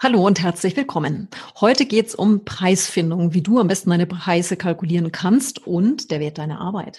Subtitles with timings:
[0.00, 1.28] Hallo und herzlich willkommen.
[1.60, 6.18] Heute geht es um Preisfindung, wie du am besten deine Preise kalkulieren kannst und der
[6.18, 6.98] Wert deiner Arbeit.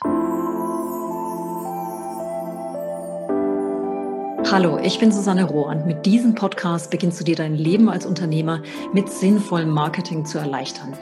[4.50, 8.62] Hallo, ich bin Susanne Rohr mit diesem Podcast beginnst du dir dein Leben als Unternehmer
[8.94, 10.93] mit sinnvollem Marketing zu erleichtern.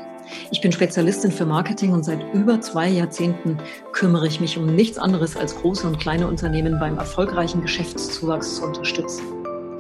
[0.49, 3.57] Ich bin Spezialistin für Marketing und seit über zwei Jahrzehnten
[3.91, 8.63] kümmere ich mich um nichts anderes als große und kleine Unternehmen beim erfolgreichen Geschäftszuwachs zu
[8.63, 9.42] unterstützen.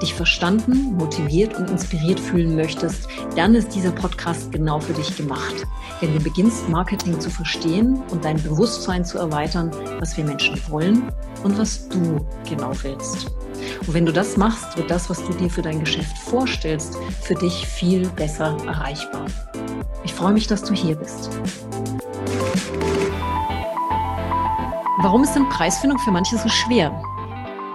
[0.00, 5.66] dich verstanden, motiviert und inspiriert fühlen möchtest, dann ist dieser Podcast genau für dich gemacht.
[6.00, 11.12] Denn du beginnst Marketing zu verstehen und dein Bewusstsein zu erweitern, was wir Menschen wollen
[11.42, 13.30] und was du genau willst.
[13.86, 17.34] Und wenn du das machst, wird das, was du dir für dein Geschäft vorstellst, für
[17.34, 19.26] dich viel besser erreichbar.
[20.04, 21.30] Ich freue mich, dass du hier bist.
[25.02, 26.89] Warum ist denn Preisfindung für manche so schwer?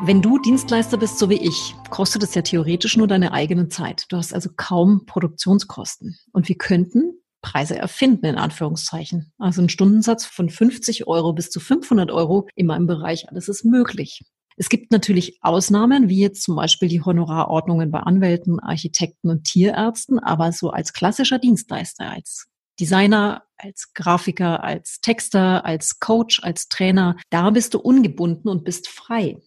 [0.08, 4.06] Wenn du Dienstleister bist, so wie ich, kostet es ja theoretisch nur deine eigene Zeit.
[4.10, 6.16] Du hast also kaum Produktionskosten.
[6.32, 9.34] Und wir könnten Preise erfinden, in Anführungszeichen.
[9.40, 13.66] Also ein Stundensatz von 50 Euro bis zu 500 Euro in meinem Bereich, alles ist
[13.66, 14.22] möglich.
[14.58, 20.20] Es gibt natürlich Ausnahmen, wie jetzt zum Beispiel die Honorarordnungen bei Anwälten, Architekten und Tierärzten,
[20.20, 22.46] aber so als klassischer Dienstleister, als
[22.80, 28.88] Designer, als Grafiker, als Texter, als Coach, als Trainer, da bist du ungebunden und bist
[28.88, 29.38] frei.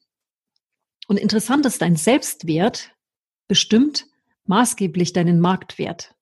[1.09, 2.93] Und interessant ist, dein Selbstwert
[3.49, 4.07] bestimmt
[4.45, 6.15] maßgeblich deinen Marktwert.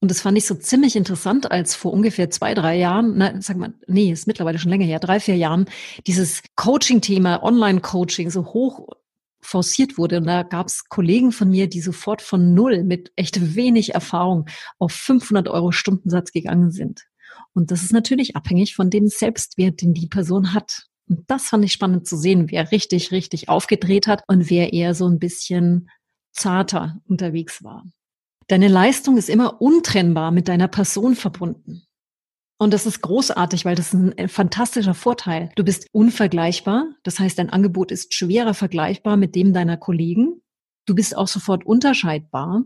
[0.00, 3.56] Und das fand ich so ziemlich interessant, als vor ungefähr zwei, drei Jahren, na, sag
[3.56, 5.66] mal, nee, ist mittlerweile schon länger her, drei, vier Jahren,
[6.06, 8.88] dieses Coaching-Thema, Online-Coaching so hoch
[9.40, 10.18] forciert wurde.
[10.18, 14.46] Und da gab es Kollegen von mir, die sofort von null mit echt wenig Erfahrung
[14.78, 17.06] auf 500 Euro Stundensatz gegangen sind.
[17.54, 20.88] Und das ist natürlich abhängig von dem Selbstwert, den die Person hat.
[21.08, 24.94] Und das fand ich spannend zu sehen, wer richtig, richtig aufgedreht hat und wer eher
[24.94, 25.90] so ein bisschen
[26.32, 27.84] zarter unterwegs war.
[28.46, 31.82] Deine Leistung ist immer untrennbar mit deiner Person verbunden.
[32.60, 35.50] Und das ist großartig, weil das ist ein fantastischer Vorteil.
[35.54, 36.86] Du bist unvergleichbar.
[37.04, 40.42] Das heißt, dein Angebot ist schwerer vergleichbar mit dem deiner Kollegen.
[40.86, 42.64] Du bist auch sofort unterscheidbar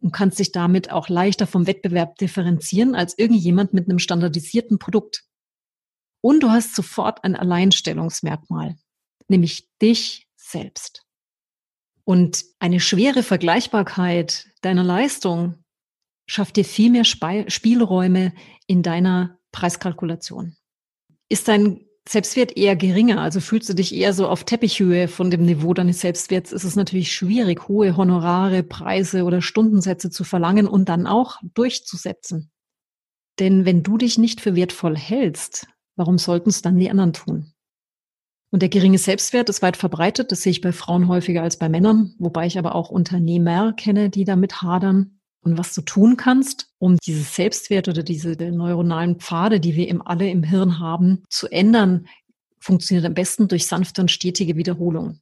[0.00, 5.24] und kannst dich damit auch leichter vom Wettbewerb differenzieren als irgendjemand mit einem standardisierten Produkt.
[6.20, 8.76] Und du hast sofort ein Alleinstellungsmerkmal,
[9.28, 11.04] nämlich dich selbst.
[12.04, 15.62] Und eine schwere Vergleichbarkeit deiner Leistung
[16.26, 18.32] schafft dir viel mehr Spielräume
[18.66, 20.56] in deiner Preiskalkulation.
[21.28, 25.44] Ist dein Selbstwert eher geringer, also fühlst du dich eher so auf Teppichhöhe von dem
[25.44, 30.88] Niveau deines Selbstwerts, ist es natürlich schwierig, hohe Honorare, Preise oder Stundensätze zu verlangen und
[30.88, 32.50] dann auch durchzusetzen.
[33.38, 35.66] Denn wenn du dich nicht für wertvoll hältst,
[35.98, 37.52] Warum sollten es dann die anderen tun?
[38.50, 40.30] Und der geringe Selbstwert ist weit verbreitet.
[40.30, 44.08] Das sehe ich bei Frauen häufiger als bei Männern, wobei ich aber auch Unternehmer kenne,
[44.08, 45.18] die damit hadern.
[45.40, 50.00] Und was du tun kannst, um dieses Selbstwert oder diese neuronalen Pfade, die wir im,
[50.00, 52.06] alle im Hirn haben, zu ändern,
[52.60, 55.18] funktioniert am besten durch sanfte und stetige Wiederholung.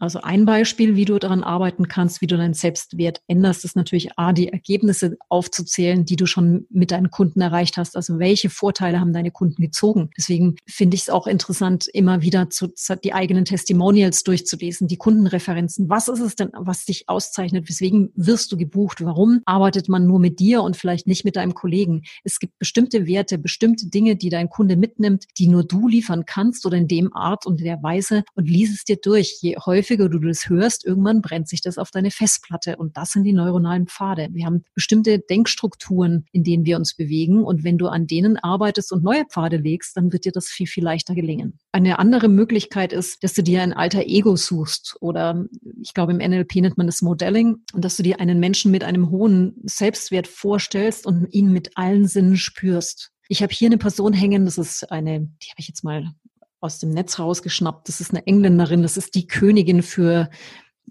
[0.00, 4.16] Also ein Beispiel, wie du daran arbeiten kannst, wie du deinen Selbstwert änderst, ist natürlich
[4.16, 7.96] A, die Ergebnisse aufzuzählen, die du schon mit deinen Kunden erreicht hast.
[7.96, 10.10] Also welche Vorteile haben deine Kunden gezogen?
[10.16, 12.68] Deswegen finde ich es auch interessant, immer wieder zu,
[13.02, 15.88] die eigenen Testimonials durchzulesen, die Kundenreferenzen.
[15.88, 17.68] Was ist es denn, was dich auszeichnet?
[17.68, 19.04] Weswegen wirst du gebucht?
[19.04, 22.02] Warum arbeitet man nur mit dir und vielleicht nicht mit deinem Kollegen?
[22.22, 26.66] Es gibt bestimmte Werte, bestimmte Dinge, die dein Kunde mitnimmt, die nur du liefern kannst
[26.66, 29.38] oder in dem Art und der Weise und lies es dir durch.
[29.40, 32.76] Je häufiger häufiger du das hörst, irgendwann brennt sich das auf deine Festplatte.
[32.76, 34.28] Und das sind die neuronalen Pfade.
[34.32, 37.42] Wir haben bestimmte Denkstrukturen, in denen wir uns bewegen.
[37.42, 40.66] Und wenn du an denen arbeitest und neue Pfade legst, dann wird dir das viel,
[40.66, 41.58] viel leichter gelingen.
[41.72, 45.46] Eine andere Möglichkeit ist, dass du dir ein alter Ego suchst oder
[45.80, 48.84] ich glaube im NLP nennt man das Modelling und dass du dir einen Menschen mit
[48.84, 53.10] einem hohen Selbstwert vorstellst und ihn mit allen Sinnen spürst.
[53.28, 56.12] Ich habe hier eine Person hängen, das ist eine, die habe ich jetzt mal
[56.60, 57.88] aus dem Netz rausgeschnappt.
[57.88, 60.30] Das ist eine Engländerin, das ist die Königin für,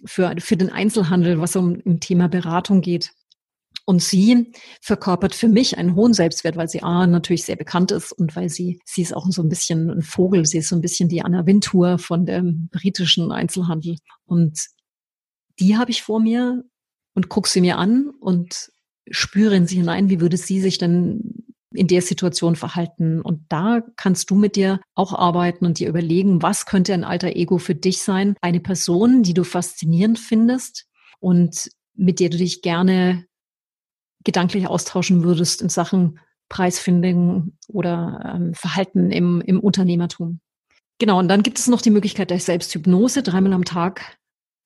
[0.05, 3.13] für, für den Einzelhandel, was um im Thema Beratung geht.
[3.85, 8.11] Und sie verkörpert für mich einen hohen Selbstwert, weil sie A, natürlich sehr bekannt ist
[8.11, 10.81] und weil sie, sie ist auch so ein bisschen ein Vogel, sie ist so ein
[10.81, 13.95] bisschen die Anna Wintour von dem britischen Einzelhandel.
[14.25, 14.59] Und
[15.59, 16.63] die habe ich vor mir
[17.13, 18.71] und gucke sie mir an und
[19.09, 21.36] spüre in sie hinein, wie würde sie sich denn
[21.73, 23.21] in der Situation verhalten.
[23.21, 27.35] Und da kannst du mit dir auch arbeiten und dir überlegen, was könnte ein alter
[27.35, 28.35] Ego für dich sein?
[28.41, 30.87] Eine Person, die du faszinierend findest
[31.19, 33.25] und mit der du dich gerne
[34.23, 36.19] gedanklich austauschen würdest in Sachen
[36.49, 40.39] Preisfindung oder ähm, Verhalten im, im Unternehmertum.
[40.99, 44.17] Genau, und dann gibt es noch die Möglichkeit der Selbsthypnose, dreimal am Tag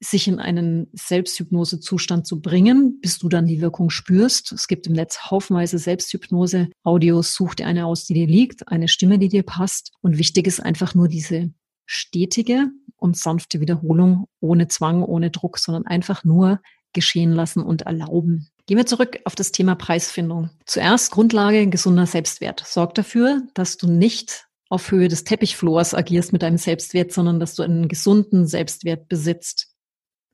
[0.03, 4.51] sich in einen Selbsthypnose-Zustand zu bringen, bis du dann die Wirkung spürst.
[4.51, 7.35] Es gibt im Netz haufenweise Selbsthypnose-Audios.
[7.35, 9.91] Such dir eine aus, die dir liegt, eine Stimme, die dir passt.
[10.01, 11.51] Und wichtig ist einfach nur diese
[11.85, 16.61] stetige und sanfte Wiederholung, ohne Zwang, ohne Druck, sondern einfach nur
[16.93, 18.49] geschehen lassen und erlauben.
[18.65, 20.49] Gehen wir zurück auf das Thema Preisfindung.
[20.65, 22.63] Zuerst Grundlage gesunder Selbstwert.
[22.65, 27.55] Sorg dafür, dass du nicht auf Höhe des Teppichflors agierst mit deinem Selbstwert, sondern dass
[27.55, 29.70] du einen gesunden Selbstwert besitzt.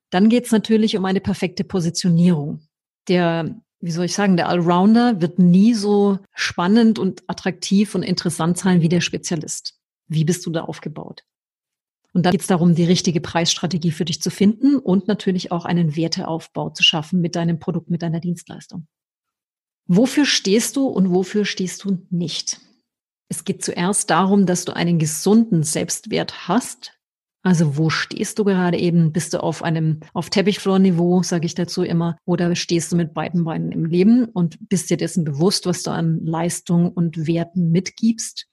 [0.09, 2.61] Dann geht es natürlich um eine perfekte Positionierung.
[3.07, 8.57] Der, wie soll ich sagen, der Allrounder wird nie so spannend und attraktiv und interessant
[8.57, 9.77] sein wie der Spezialist.
[10.07, 11.23] Wie bist du da aufgebaut?
[12.13, 15.65] Und da geht es darum, die richtige Preisstrategie für dich zu finden und natürlich auch
[15.65, 18.87] einen Werteaufbau zu schaffen mit deinem Produkt, mit deiner Dienstleistung.
[19.87, 22.59] Wofür stehst du und wofür stehst du nicht?
[23.29, 26.96] Es geht zuerst darum, dass du einen gesunden Selbstwert hast,
[27.43, 29.11] also wo stehst du gerade eben?
[29.13, 33.43] Bist du auf einem auf Teppichflorniveau, sage ich dazu immer, oder stehst du mit beiden
[33.45, 38.47] Beinen im Leben und bist dir dessen bewusst, was du an Leistung und Werten mitgibst?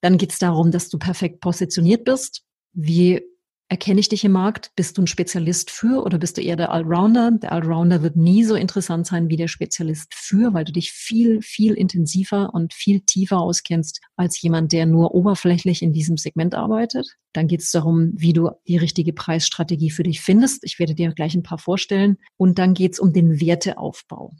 [0.00, 2.42] Dann geht es darum, dass du perfekt positioniert bist.
[2.72, 3.22] Wie
[3.70, 4.72] Erkenne ich dich im Markt?
[4.74, 7.30] Bist du ein Spezialist für oder bist du eher der Allrounder?
[7.40, 11.40] Der Allrounder wird nie so interessant sein wie der Spezialist für, weil du dich viel,
[11.40, 17.14] viel intensiver und viel tiefer auskennst als jemand, der nur oberflächlich in diesem Segment arbeitet.
[17.32, 20.64] Dann geht es darum, wie du die richtige Preisstrategie für dich findest.
[20.64, 22.16] Ich werde dir gleich ein paar vorstellen.
[22.36, 24.34] Und dann geht es um den Werteaufbau.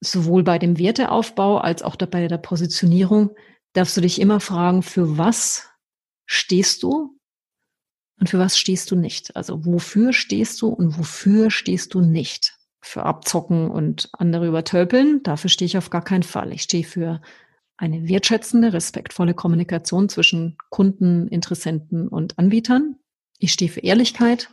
[0.00, 3.36] Sowohl bei dem Werteaufbau als auch bei der Positionierung
[3.72, 5.68] darfst du dich immer fragen, für was
[6.26, 7.14] stehst du
[8.20, 9.34] und für was stehst du nicht?
[9.36, 12.54] Also wofür stehst du und wofür stehst du nicht?
[12.80, 16.52] Für Abzocken und andere übertölpeln, dafür stehe ich auf gar keinen Fall.
[16.52, 17.22] Ich stehe für
[17.76, 22.96] eine wertschätzende, respektvolle Kommunikation zwischen Kunden, Interessenten und Anbietern.
[23.38, 24.50] Ich stehe für Ehrlichkeit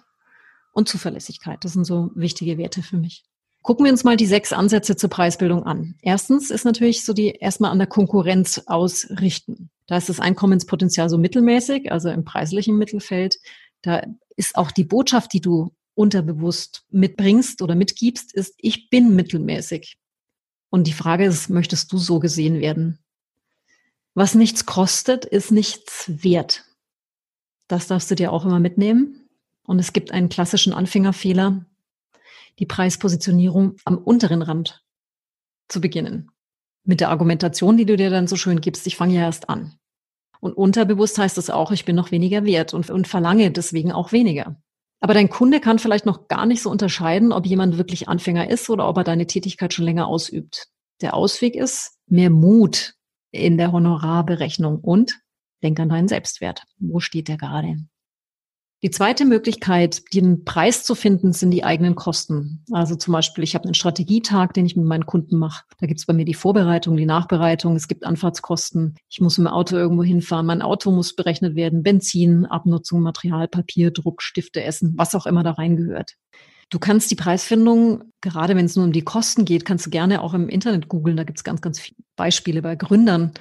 [0.74, 1.64] und Zuverlässigkeit.
[1.64, 3.24] Das sind so wichtige Werte für mich.
[3.62, 5.96] Gucken wir uns mal die sechs Ansätze zur Preisbildung an.
[6.02, 9.70] Erstens ist natürlich so die erstmal an der Konkurrenz ausrichten.
[9.92, 13.40] Da ist das Einkommenspotenzial so mittelmäßig, also im preislichen Mittelfeld.
[13.82, 14.02] Da
[14.38, 19.98] ist auch die Botschaft, die du unterbewusst mitbringst oder mitgibst, ist, ich bin mittelmäßig.
[20.70, 23.00] Und die Frage ist, möchtest du so gesehen werden?
[24.14, 26.64] Was nichts kostet, ist nichts wert.
[27.68, 29.28] Das darfst du dir auch immer mitnehmen.
[29.64, 31.66] Und es gibt einen klassischen Anfängerfehler,
[32.60, 34.86] die Preispositionierung am unteren Rand
[35.68, 36.32] zu beginnen.
[36.86, 39.78] Mit der Argumentation, die du dir dann so schön gibst, ich fange ja erst an.
[40.42, 44.12] Und unterbewusst heißt das auch, ich bin noch weniger wert und, und verlange deswegen auch
[44.12, 44.58] weniger.
[45.00, 48.70] Aber dein Kunde kann vielleicht noch gar nicht so unterscheiden, ob jemand wirklich Anfänger ist
[48.70, 50.68] oder ob er deine Tätigkeit schon länger ausübt.
[51.02, 52.96] Der Ausweg ist mehr Mut
[53.32, 55.20] in der Honorarberechnung und
[55.64, 56.64] denk an deinen Selbstwert.
[56.78, 57.78] Wo steht der gerade?
[58.84, 62.66] Die zweite Möglichkeit, den Preis zu finden, sind die eigenen Kosten.
[62.72, 65.66] Also zum Beispiel, ich habe einen Strategietag, den ich mit meinen Kunden mache.
[65.80, 68.96] Da gibt es bei mir die Vorbereitung, die Nachbereitung, es gibt Anfahrtskosten.
[69.08, 73.48] Ich muss mit dem Auto irgendwo hinfahren, mein Auto muss berechnet werden, Benzin, Abnutzung, Material,
[73.48, 76.16] Papier, Druck, Stifte, Essen, was auch immer da reingehört.
[76.72, 80.24] Du kannst die Preisfindung, gerade wenn es nur um die Kosten geht, kannst du gerne
[80.24, 81.18] auch im Internet googeln.
[81.18, 83.34] Da gibt es ganz, ganz viele Beispiele bei Gründern,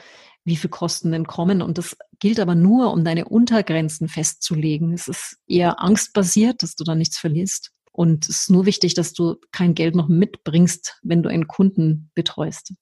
[0.44, 1.62] wie viel Kosten denn kommen.
[1.62, 4.92] Und das gilt aber nur, um deine Untergrenzen festzulegen.
[4.92, 7.73] Es ist eher angstbasiert, dass du da nichts verlierst.
[7.92, 12.11] Und es ist nur wichtig, dass du kein Geld noch mitbringst, wenn du einen Kunden
[12.14, 12.73] betreust.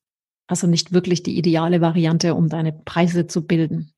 [0.47, 3.93] Also nicht wirklich die ideale Variante, um deine Preise zu bilden.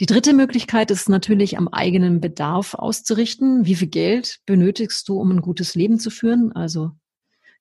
[0.00, 3.64] Die dritte Möglichkeit ist natürlich am eigenen Bedarf auszurichten.
[3.64, 6.50] Wie viel Geld benötigst du, um ein gutes Leben zu führen?
[6.52, 6.90] Also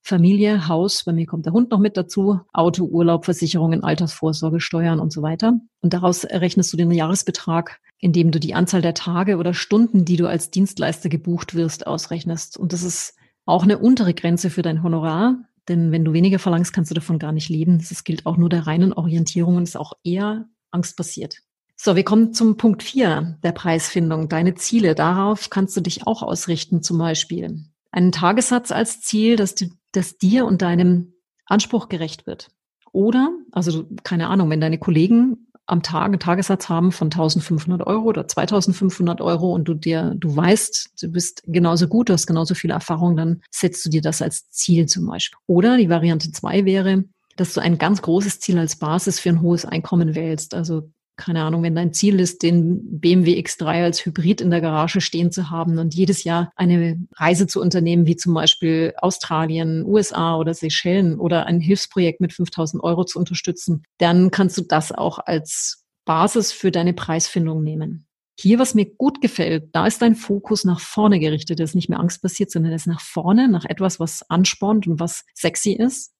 [0.05, 4.99] Familie, Haus, bei mir kommt der Hund noch mit dazu, Auto, Urlaub, Versicherungen, Altersvorsorge, Steuern
[4.99, 5.59] und so weiter.
[5.79, 10.17] Und daraus errechnest du den Jahresbetrag, indem du die Anzahl der Tage oder Stunden, die
[10.17, 12.57] du als Dienstleister gebucht wirst, ausrechnest.
[12.57, 15.37] Und das ist auch eine untere Grenze für dein Honorar.
[15.69, 17.77] Denn wenn du weniger verlangst, kannst du davon gar nicht leben.
[17.77, 21.37] Das gilt auch nur der reinen Orientierung und ist auch eher angstbasiert.
[21.77, 24.27] So, wir kommen zum Punkt vier der Preisfindung.
[24.27, 24.95] Deine Ziele.
[24.95, 27.63] Darauf kannst du dich auch ausrichten, zum Beispiel.
[27.89, 31.13] Einen Tagessatz als Ziel, dass du das dir und deinem
[31.45, 32.49] Anspruch gerecht wird.
[32.91, 38.09] Oder, also keine Ahnung, wenn deine Kollegen am Tag einen Tagessatz haben von 1500 Euro
[38.09, 42.53] oder 2500 Euro und du dir, du weißt, du bist genauso gut, du hast genauso
[42.53, 45.39] viel Erfahrung, dann setzt du dir das als Ziel zum Beispiel.
[45.47, 47.05] Oder die Variante zwei wäre,
[47.37, 50.53] dass du ein ganz großes Ziel als Basis für ein hohes Einkommen wählst.
[50.53, 54.99] Also keine Ahnung, wenn dein Ziel ist, den BMW X3 als Hybrid in der Garage
[54.99, 60.37] stehen zu haben und jedes Jahr eine Reise zu unternehmen, wie zum Beispiel Australien, USA
[60.37, 65.19] oder Seychellen oder ein Hilfsprojekt mit 5000 Euro zu unterstützen, dann kannst du das auch
[65.19, 68.07] als Basis für deine Preisfindung nehmen.
[68.39, 71.59] Hier, was mir gut gefällt, da ist dein Fokus nach vorne gerichtet.
[71.59, 74.99] Das ist nicht mehr angstbasiert, sondern das ist nach vorne, nach etwas, was anspornt und
[74.99, 76.13] was sexy ist.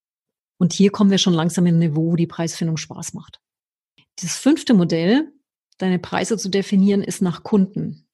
[0.60, 3.40] Und hier kommen wir schon langsam in ein Niveau, wo die Preisfindung Spaß macht.
[4.22, 5.32] Das fünfte Modell,
[5.78, 8.08] deine Preise zu definieren, ist nach Kunden.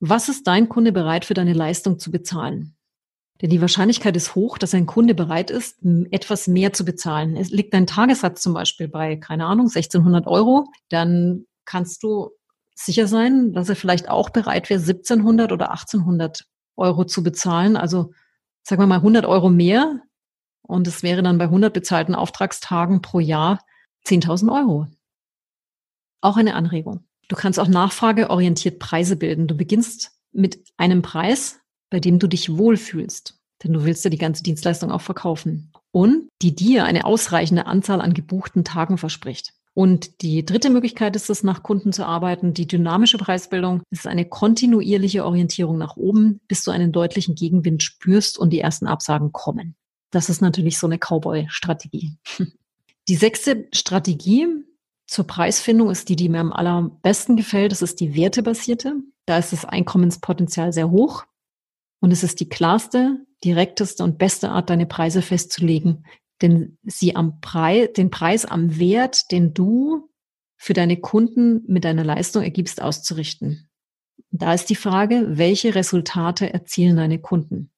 [0.00, 2.76] Was ist dein Kunde bereit für deine Leistung zu bezahlen?
[3.40, 5.78] Denn die Wahrscheinlichkeit ist hoch, dass ein Kunde bereit ist,
[6.10, 7.36] etwas mehr zu bezahlen.
[7.36, 12.30] Es liegt dein Tagessatz zum Beispiel bei, keine Ahnung, 1600 Euro, dann kannst du
[12.74, 17.76] sicher sein, dass er vielleicht auch bereit wäre, 1700 oder 1800 Euro zu bezahlen.
[17.76, 18.12] Also
[18.62, 20.00] sagen wir mal 100 Euro mehr.
[20.62, 23.64] Und es wäre dann bei 100 bezahlten Auftragstagen pro Jahr
[24.06, 24.86] 10.000 Euro.
[26.20, 27.04] Auch eine Anregung.
[27.28, 29.46] Du kannst auch nachfrageorientiert Preise bilden.
[29.46, 31.60] Du beginnst mit einem Preis,
[31.90, 33.38] bei dem du dich wohlfühlst.
[33.62, 35.72] Denn du willst ja die ganze Dienstleistung auch verkaufen.
[35.90, 39.52] Und die dir eine ausreichende Anzahl an gebuchten Tagen verspricht.
[39.74, 42.52] Und die dritte Möglichkeit ist es, nach Kunden zu arbeiten.
[42.52, 48.38] Die dynamische Preisbildung ist eine kontinuierliche Orientierung nach oben, bis du einen deutlichen Gegenwind spürst
[48.38, 49.76] und die ersten Absagen kommen.
[50.10, 52.16] Das ist natürlich so eine Cowboy-Strategie.
[53.08, 54.48] Die sechste Strategie
[55.08, 57.72] zur Preisfindung ist die, die mir am allerbesten gefällt.
[57.72, 58.96] Das ist die wertebasierte.
[59.24, 61.24] Da ist das Einkommenspotenzial sehr hoch.
[62.00, 66.04] Und es ist die klarste, direkteste und beste Art, deine Preise festzulegen.
[66.42, 70.10] Denn sie am Preis, den Preis am Wert, den du
[70.58, 73.70] für deine Kunden mit deiner Leistung ergibst, auszurichten.
[74.30, 77.70] Da ist die Frage, welche Resultate erzielen deine Kunden?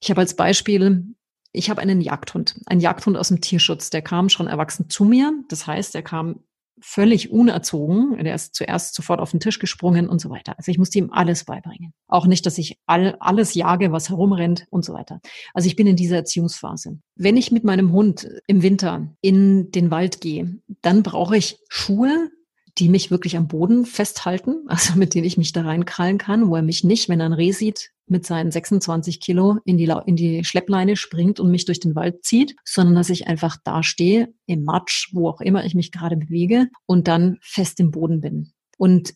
[0.00, 1.14] Ich habe als Beispiel
[1.56, 3.88] ich habe einen Jagdhund, einen Jagdhund aus dem Tierschutz.
[3.90, 5.32] Der kam schon erwachsen zu mir.
[5.48, 6.40] Das heißt, er kam
[6.86, 8.22] völlig unerzogen.
[8.22, 10.54] Der ist zuerst sofort auf den Tisch gesprungen und so weiter.
[10.58, 11.94] Also ich musste ihm alles beibringen.
[12.06, 15.20] Auch nicht, dass ich all, alles jage, was herumrennt und so weiter.
[15.54, 16.98] Also ich bin in dieser Erziehungsphase.
[17.16, 22.30] Wenn ich mit meinem Hund im Winter in den Wald gehe, dann brauche ich Schuhe,
[22.76, 26.56] die mich wirklich am Boden festhalten, also mit denen ich mich da reinkrallen kann, wo
[26.56, 30.16] er mich nicht, wenn er ein Reh sieht, mit seinen 26 Kilo in die, in
[30.16, 34.32] die Schleppleine springt und mich durch den Wald zieht, sondern dass ich einfach da stehe,
[34.46, 38.52] im Matsch, wo auch immer ich mich gerade bewege und dann fest im Boden bin.
[38.76, 39.14] Und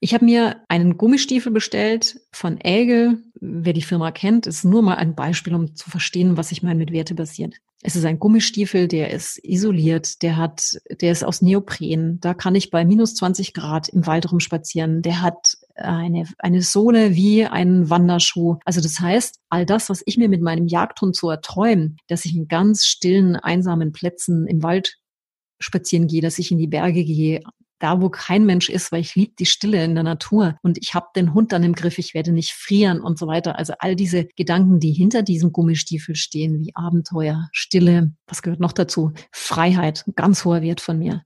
[0.00, 3.22] ich habe mir einen Gummistiefel bestellt von Ägel.
[3.40, 6.80] Wer die Firma kennt, ist nur mal ein Beispiel, um zu verstehen, was ich meine
[6.80, 7.54] mit Werte basiert.
[7.84, 12.18] Es ist ein Gummistiefel, der ist isoliert, der hat, der ist aus Neopren.
[12.20, 15.02] Da kann ich bei minus 20 Grad im Wald rumspazieren.
[15.02, 18.58] Der hat eine, eine Sohle wie ein Wanderschuh.
[18.64, 22.34] Also das heißt, all das, was ich mir mit meinem Jagdhund so erträume, dass ich
[22.34, 24.98] in ganz stillen, einsamen Plätzen im Wald
[25.60, 27.40] spazieren gehe, dass ich in die Berge gehe,
[27.82, 30.94] da, wo kein Mensch ist, weil ich liebe die Stille in der Natur und ich
[30.94, 33.58] habe den Hund dann im Griff, ich werde nicht frieren und so weiter.
[33.58, 38.72] Also all diese Gedanken, die hinter diesem Gummistiefel stehen, wie Abenteuer, Stille, was gehört noch
[38.72, 39.12] dazu?
[39.32, 41.24] Freiheit, ganz hoher Wert von mir.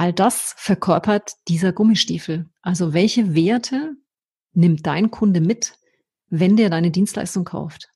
[0.00, 2.48] All das verkörpert dieser Gummistiefel.
[2.62, 3.96] Also welche Werte
[4.54, 5.74] nimmt dein Kunde mit,
[6.30, 7.90] wenn der deine Dienstleistung kauft?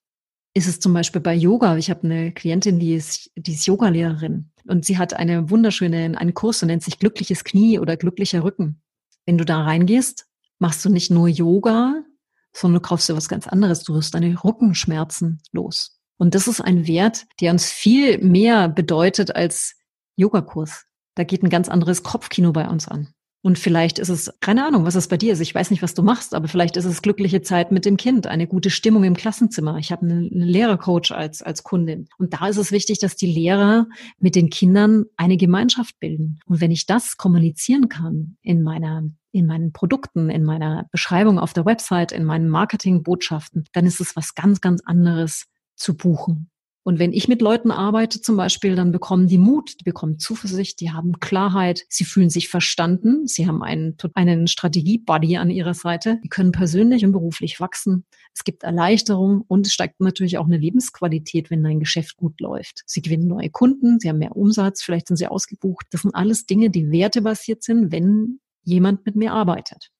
[0.53, 1.79] Ist es zum Beispiel bei Yoga?
[1.79, 6.35] Ich habe eine Klientin, die ist, die ist Yogalehrerin und sie hat eine wunderschöne, einen
[6.35, 8.83] Kurs, der nennt sich glückliches Knie oder glücklicher Rücken.
[9.25, 10.27] Wenn du da reingehst,
[10.59, 12.05] machst du nicht nur Yoga,
[12.53, 13.83] sondern du kaufst dir was ganz anderes.
[13.83, 15.99] Du wirst deine Rückenschmerzen los.
[16.19, 19.77] Und das ist ein Wert, der uns viel mehr bedeutet als
[20.17, 20.85] Yogakurs.
[21.15, 23.15] Da geht ein ganz anderes Kopfkino bei uns an.
[23.45, 25.41] Und vielleicht ist es, keine Ahnung, was es bei dir ist.
[25.41, 28.27] Ich weiß nicht, was du machst, aber vielleicht ist es glückliche Zeit mit dem Kind,
[28.27, 29.77] eine gute Stimmung im Klassenzimmer.
[29.77, 32.09] Ich habe einen Lehrercoach als, als Kundin.
[32.17, 33.87] Und da ist es wichtig, dass die Lehrer
[34.19, 36.41] mit den Kindern eine Gemeinschaft bilden.
[36.47, 41.53] Und wenn ich das kommunizieren kann in meiner in meinen Produkten, in meiner Beschreibung auf
[41.53, 46.51] der Website, in meinen Marketingbotschaften, dann ist es was ganz, ganz anderes zu buchen.
[46.85, 50.81] Und wenn ich mit Leuten arbeite zum Beispiel, dann bekommen die Mut, die bekommen Zuversicht,
[50.81, 56.21] die haben Klarheit, sie fühlen sich verstanden, sie haben einen, einen Strategie-Buddy an ihrer Seite,
[56.23, 58.05] die können persönlich und beruflich wachsen.
[58.35, 62.83] Es gibt Erleichterung und es steigt natürlich auch eine Lebensqualität, wenn dein Geschäft gut läuft.
[62.85, 65.87] Sie gewinnen neue Kunden, sie haben mehr Umsatz, vielleicht sind sie ausgebucht.
[65.91, 69.91] Das sind alles Dinge, die wertebasiert sind, wenn jemand mit mir arbeitet.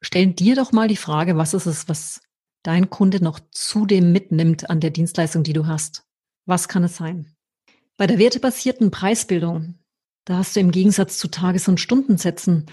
[0.00, 2.20] Stell dir doch mal die Frage, was ist es, was
[2.64, 6.05] dein Kunde noch zudem mitnimmt an der Dienstleistung, die du hast?
[6.46, 7.34] Was kann es sein?
[7.96, 9.78] Bei der wertebasierten Preisbildung,
[10.24, 12.66] da hast du im Gegensatz zu Tages- und Stundensätzen,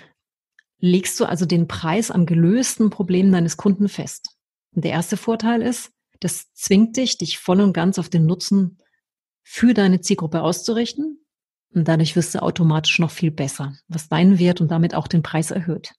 [0.79, 4.35] legst du also den Preis am gelösten Problem deines Kunden fest.
[4.75, 8.77] Und der erste Vorteil ist, das zwingt dich, dich voll und ganz auf den Nutzen
[9.43, 11.19] für deine Zielgruppe auszurichten.
[11.73, 15.23] Und dadurch wirst du automatisch noch viel besser, was deinen Wert und damit auch den
[15.23, 15.93] Preis erhöht.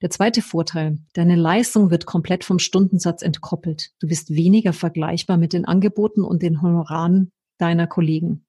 [0.00, 3.90] Der zweite Vorteil, deine Leistung wird komplett vom Stundensatz entkoppelt.
[3.98, 8.46] Du bist weniger vergleichbar mit den Angeboten und den Honoraren deiner Kollegen.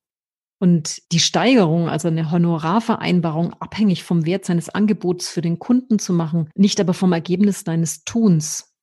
[0.59, 6.13] Und die Steigerung, also eine Honorarvereinbarung, abhängig vom Wert seines Angebots für den Kunden zu
[6.13, 8.75] machen, nicht aber vom Ergebnis deines Tuns.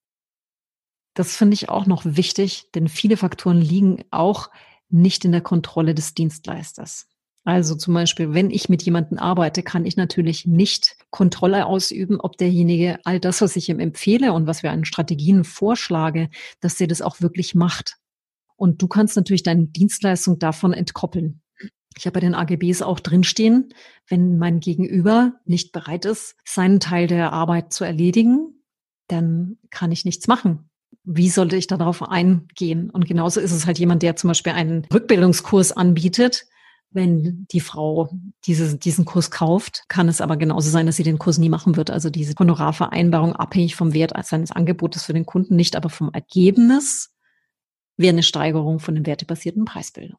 [1.15, 4.51] Das finde ich auch noch wichtig, denn viele Faktoren liegen auch
[4.89, 7.09] nicht in der Kontrolle des Dienstleisters.
[7.47, 12.37] Also zum Beispiel, wenn ich mit jemandem arbeite, kann ich natürlich nicht Kontrolle ausüben, ob
[12.37, 16.29] derjenige all das, was ich ihm empfehle und was wir an Strategien vorschlage,
[16.61, 17.99] dass der das auch wirklich macht.
[18.57, 21.41] Und du kannst natürlich deine Dienstleistung davon entkoppeln.
[21.97, 23.73] Ich habe bei den AGBs auch drinstehen,
[24.09, 28.61] wenn mein Gegenüber nicht bereit ist, seinen Teil der Arbeit zu erledigen,
[29.07, 30.69] dann kann ich nichts machen.
[31.05, 32.91] Wie sollte ich darauf eingehen?
[32.91, 36.47] Und genauso ist es halt jemand, der zum Beispiel einen Rückbildungskurs anbietet.
[36.91, 38.09] Wenn die Frau
[38.47, 41.77] diese, diesen Kurs kauft, kann es aber genauso sein, dass sie den Kurs nie machen
[41.77, 41.91] wird.
[41.91, 47.11] Also diese Honorarvereinbarung abhängig vom Wert seines Angebotes für den Kunden, nicht aber vom Ergebnis,
[47.97, 50.19] wäre eine Steigerung von den wertebasierten Preisbildung.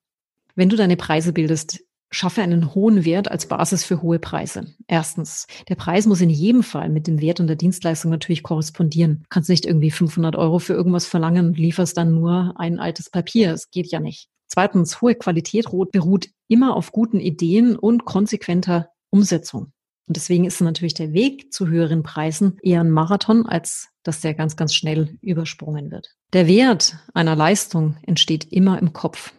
[0.55, 4.73] Wenn du deine Preise bildest, schaffe einen hohen Wert als Basis für hohe Preise.
[4.87, 9.19] Erstens, der Preis muss in jedem Fall mit dem Wert und der Dienstleistung natürlich korrespondieren.
[9.23, 13.09] Du kannst nicht irgendwie 500 Euro für irgendwas verlangen und lieferst dann nur ein altes
[13.09, 13.53] Papier.
[13.53, 14.29] Es geht ja nicht.
[14.47, 19.73] Zweitens, hohe Qualität beruht immer auf guten Ideen und konsequenter Umsetzung.
[20.07, 24.33] Und deswegen ist natürlich der Weg zu höheren Preisen eher ein Marathon, als dass der
[24.33, 26.15] ganz, ganz schnell übersprungen wird.
[26.31, 29.33] Der Wert einer Leistung entsteht immer im Kopf.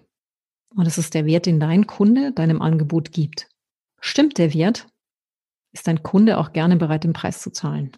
[0.75, 3.49] Und das ist der Wert, den dein Kunde deinem Angebot gibt.
[4.00, 4.87] Stimmt der Wert,
[5.73, 7.93] ist dein Kunde auch gerne bereit, den Preis zu zahlen.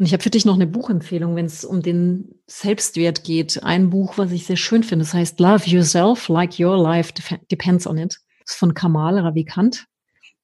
[0.00, 3.62] Und ich habe für dich noch eine Buchempfehlung, wenn es um den Selbstwert geht.
[3.62, 5.04] Ein Buch, was ich sehr schön finde.
[5.04, 7.12] Das heißt Love Yourself Like Your Life
[7.50, 8.18] Depends on It.
[8.40, 9.84] Das ist von Kamal Ravikant.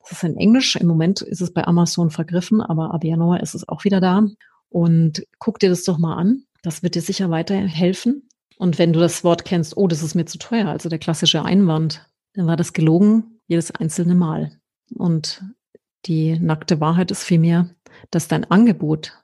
[0.00, 0.76] Das ist in Englisch.
[0.76, 4.28] Im Moment ist es bei Amazon vergriffen, aber ab Januar ist es auch wieder da.
[4.68, 6.42] Und guck dir das doch mal an.
[6.62, 8.28] Das wird dir sicher weiterhelfen.
[8.58, 11.46] Und wenn du das Wort kennst, oh, das ist mir zu teuer, also der klassische
[11.46, 14.60] Einwand, dann war das gelogen jedes einzelne Mal.
[14.94, 15.42] Und
[16.04, 17.70] die nackte Wahrheit ist vielmehr,
[18.10, 19.14] dass dein Angebot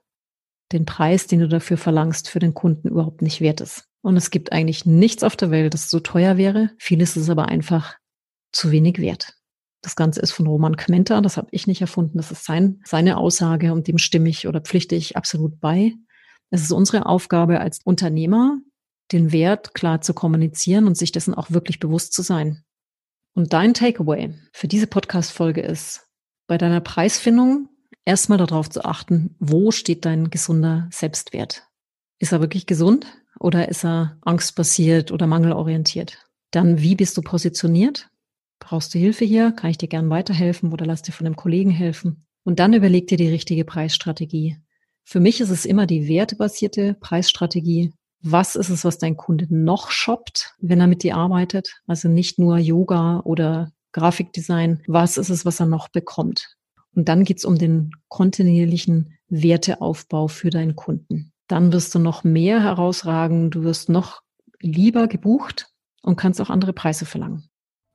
[0.72, 3.84] den Preis, den du dafür verlangst, für den Kunden überhaupt nicht wert ist.
[4.02, 6.70] Und es gibt eigentlich nichts auf der Welt, das so teuer wäre.
[6.78, 7.96] Vieles ist aber einfach
[8.52, 9.34] zu wenig wert.
[9.82, 13.16] Das Ganze ist von Roman Quenter, das habe ich nicht erfunden, das ist sein, seine
[13.16, 15.92] Aussage und dem stimme ich oder pflichte ich absolut bei.
[16.50, 18.58] Es ist unsere Aufgabe als Unternehmer,
[19.10, 22.62] den Wert klar zu kommunizieren und sich dessen auch wirklich bewusst zu sein.
[23.34, 26.06] Und dein Takeaway für diese Podcast-Folge ist,
[26.46, 27.68] bei deiner Preisfindung
[28.04, 31.68] erstmal darauf zu achten, wo steht dein gesunder Selbstwert?
[32.18, 33.06] Ist er wirklich gesund
[33.38, 36.18] oder ist er angstbasiert oder mangelorientiert?
[36.50, 38.08] Dann, wie bist du positioniert?
[38.58, 39.52] Brauchst du Hilfe hier?
[39.52, 42.26] Kann ich dir gern weiterhelfen oder lass dir von einem Kollegen helfen?
[42.44, 44.58] Und dann überleg dir die richtige Preisstrategie.
[45.04, 47.92] Für mich ist es immer die wertebasierte Preisstrategie,
[48.24, 51.80] was ist es, was dein Kunde noch shoppt, wenn er mit dir arbeitet?
[51.88, 54.80] Also nicht nur Yoga oder Grafikdesign.
[54.86, 56.56] Was ist es, was er noch bekommt?
[56.94, 61.32] Und dann geht's um den kontinuierlichen Werteaufbau für deinen Kunden.
[61.48, 64.22] Dann wirst du noch mehr herausragen, du wirst noch
[64.60, 65.68] lieber gebucht
[66.02, 67.48] und kannst auch andere Preise verlangen.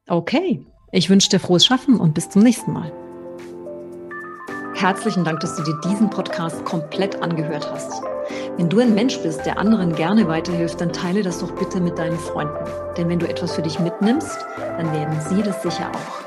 [0.08, 2.92] Okay, ich wünsche dir frohes Schaffen und bis zum nächsten Mal.
[4.74, 8.04] Herzlichen Dank, dass du dir diesen Podcast komplett angehört hast.
[8.58, 11.98] Wenn du ein Mensch bist, der anderen gerne weiterhilft, dann teile das doch bitte mit
[11.98, 12.66] deinen Freunden.
[12.96, 16.27] Denn wenn du etwas für dich mitnimmst, dann werden sie das sicher auch.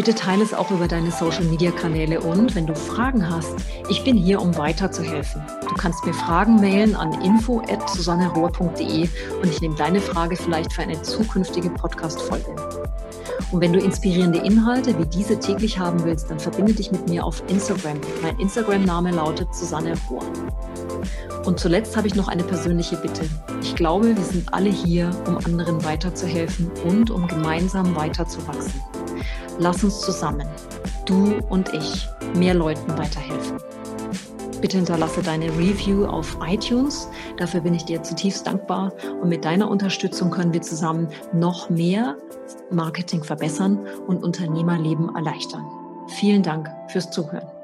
[0.00, 3.54] Bitte teile es auch über deine Social-Media-Kanäle und wenn du Fragen hast,
[3.90, 5.42] ich bin hier, um weiterzuhelfen.
[5.68, 9.08] Du kannst mir Fragen mailen an info.susannerohr.de
[9.42, 12.56] und ich nehme deine Frage vielleicht für eine zukünftige Podcast-Folge.
[13.52, 17.22] Und wenn du inspirierende Inhalte wie diese täglich haben willst, dann verbinde dich mit mir
[17.22, 18.00] auf Instagram.
[18.22, 20.24] Mein Instagram-Name lautet Susanne Rohr.
[21.44, 23.28] Und zuletzt habe ich noch eine persönliche Bitte.
[23.60, 28.80] Ich glaube, wir sind alle hier, um anderen weiterzuhelfen und um gemeinsam weiterzuwachsen.
[29.60, 30.48] Lass uns zusammen,
[31.04, 33.58] du und ich, mehr Leuten weiterhelfen.
[34.62, 37.06] Bitte hinterlasse deine Review auf iTunes.
[37.36, 38.90] Dafür bin ich dir zutiefst dankbar.
[39.20, 42.16] Und mit deiner Unterstützung können wir zusammen noch mehr
[42.70, 45.66] Marketing verbessern und Unternehmerleben erleichtern.
[46.08, 47.59] Vielen Dank fürs Zuhören.